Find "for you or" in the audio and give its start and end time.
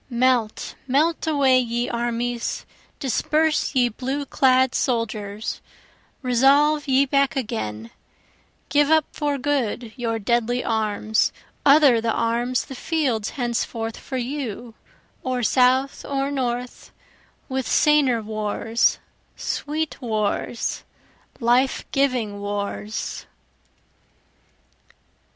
13.95-15.43